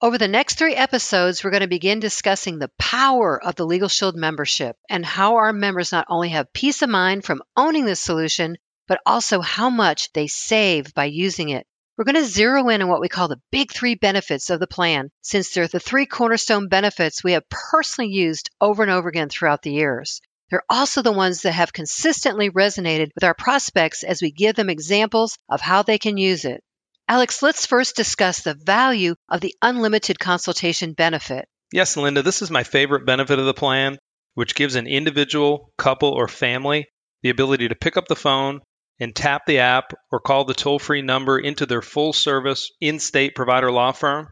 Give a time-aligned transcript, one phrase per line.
[0.00, 3.88] Over the next three episodes, we're going to begin discussing the power of the Legal
[3.88, 7.98] Shield membership and how our members not only have peace of mind from owning this
[7.98, 11.66] solution, but also how much they save by using it.
[11.96, 14.68] We're going to zero in on what we call the big three benefits of the
[14.68, 19.28] plan, since they're the three cornerstone benefits we have personally used over and over again
[19.28, 20.20] throughout the years.
[20.48, 24.70] They're also the ones that have consistently resonated with our prospects as we give them
[24.70, 26.62] examples of how they can use it.
[27.10, 31.48] Alex, let's first discuss the value of the unlimited consultation benefit.
[31.72, 33.96] Yes, Linda, this is my favorite benefit of the plan,
[34.34, 36.86] which gives an individual, couple, or family
[37.22, 38.60] the ability to pick up the phone
[39.00, 42.98] and tap the app or call the toll free number into their full service in
[42.98, 44.28] state provider law firm,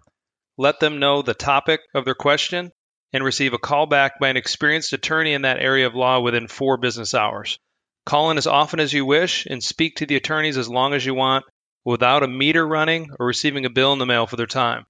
[0.58, 2.70] let them know the topic of their question,
[3.10, 6.46] and receive a call back by an experienced attorney in that area of law within
[6.46, 7.58] four business hours.
[8.04, 11.06] Call in as often as you wish and speak to the attorneys as long as
[11.06, 11.46] you want
[11.86, 14.84] without a meter running or receiving a bill in the mail for their time.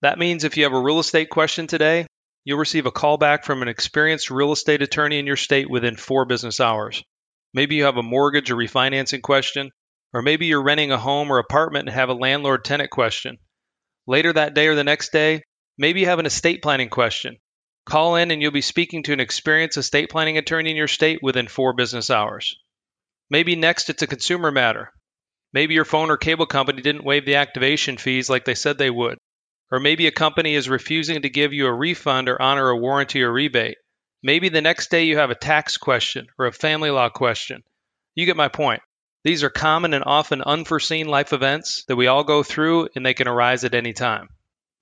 [0.00, 2.06] That means if you have a real estate question today,
[2.44, 5.96] you'll receive a call back from an experienced real estate attorney in your state within
[5.96, 7.04] four business hours.
[7.52, 9.70] Maybe you have a mortgage or refinancing question,
[10.14, 13.36] or maybe you're renting a home or apartment and have a landlord tenant question.
[14.06, 15.42] Later that day or the next day,
[15.76, 17.36] maybe you have an estate planning question.
[17.84, 21.18] Call in and you'll be speaking to an experienced estate planning attorney in your state
[21.22, 22.56] within four business hours.
[23.28, 24.90] Maybe next it's a consumer matter.
[25.54, 28.90] Maybe your phone or cable company didn't waive the activation fees like they said they
[28.90, 29.18] would.
[29.70, 33.22] Or maybe a company is refusing to give you a refund or honor a warranty
[33.22, 33.78] or rebate.
[34.20, 37.62] Maybe the next day you have a tax question or a family law question.
[38.16, 38.82] You get my point.
[39.22, 43.14] These are common and often unforeseen life events that we all go through and they
[43.14, 44.28] can arise at any time.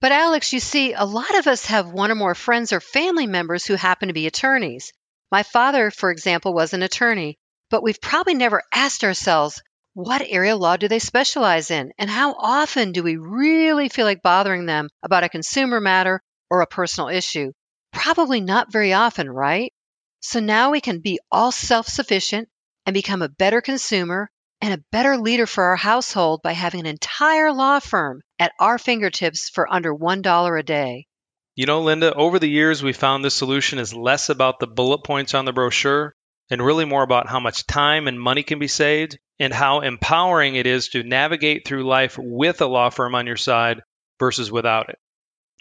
[0.01, 3.27] But, Alex, you see, a lot of us have one or more friends or family
[3.27, 4.93] members who happen to be attorneys.
[5.31, 7.37] My father, for example, was an attorney,
[7.71, 9.63] but we've probably never asked ourselves,
[9.95, 11.93] what area of law do they specialize in?
[11.99, 16.61] And how often do we really feel like bothering them about a consumer matter or
[16.61, 17.53] a personal issue?
[17.93, 19.73] Probably not very often, right?
[20.21, 22.49] So now we can be all self sufficient
[22.87, 26.87] and become a better consumer and a better leader for our household by having an
[26.87, 31.07] entire law firm at our fingertips for under $1 a day.
[31.55, 35.05] You know, Linda, over the years, we found this solution is less about the bullet
[35.05, 36.15] points on the brochure
[36.53, 40.55] and really more about how much time and money can be saved and how empowering
[40.55, 43.81] it is to navigate through life with a law firm on your side
[44.21, 44.99] versus without it.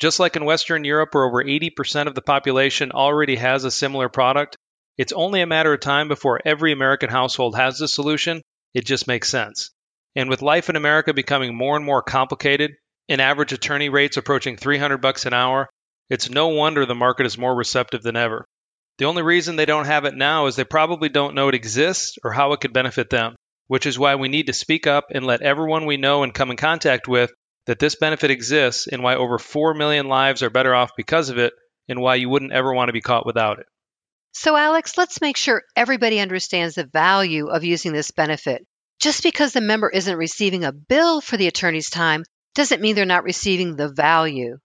[0.02, 4.10] Just like in Western Europe, where over 80% of the population already has a similar
[4.10, 4.58] product,
[4.98, 8.42] it's only a matter of time before every American household has this solution.
[8.74, 9.72] It just makes sense.
[10.18, 12.72] And with life in America becoming more and more complicated,
[13.08, 15.70] and average attorney rates approaching 300 bucks an hour,
[16.10, 18.46] it's no wonder the market is more receptive than ever.
[19.02, 22.20] The only reason they don't have it now is they probably don't know it exists
[22.24, 23.34] or how it could benefit them,
[23.66, 26.52] which is why we need to speak up and let everyone we know and come
[26.52, 27.32] in contact with
[27.66, 31.40] that this benefit exists and why over 4 million lives are better off because of
[31.40, 31.52] it
[31.90, 33.66] and why you wouldn't ever want to be caught without it.
[34.34, 38.68] So, Alex, let's make sure everybody understands the value of using this benefit.
[39.00, 42.24] Just because the member isn't receiving a bill for the attorney's time
[42.54, 44.60] doesn't mean they're not receiving the value.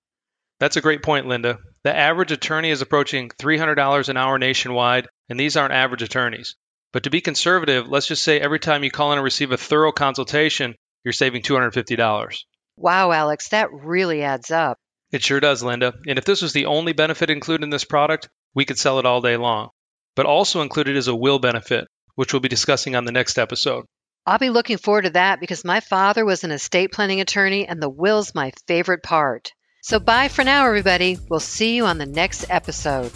[0.60, 1.58] That's a great point, Linda.
[1.86, 6.56] The average attorney is approaching $300 an hour nationwide, and these aren't average attorneys.
[6.92, 9.56] But to be conservative, let's just say every time you call in and receive a
[9.56, 12.38] thorough consultation, you're saving $250.
[12.76, 14.78] Wow, Alex, that really adds up.
[15.12, 15.94] It sure does, Linda.
[16.08, 19.06] And if this was the only benefit included in this product, we could sell it
[19.06, 19.68] all day long.
[20.16, 21.86] But also included is a will benefit,
[22.16, 23.84] which we'll be discussing on the next episode.
[24.26, 27.80] I'll be looking forward to that because my father was an estate planning attorney and
[27.80, 29.52] the will's my favorite part.
[29.86, 31.16] So bye for now, everybody.
[31.28, 33.12] We'll see you on the next episode.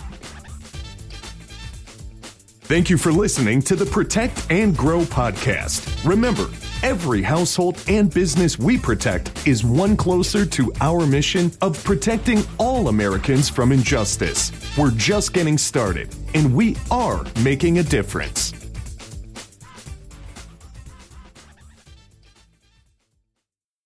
[2.60, 6.09] Thank you for listening to the Protect and Grow podcast.
[6.09, 6.48] Remember,
[6.84, 12.86] every household and business we protect is one closer to our mission of protecting all
[12.86, 14.53] Americans from injustice.
[14.78, 18.53] We're just getting started, and we are making a difference.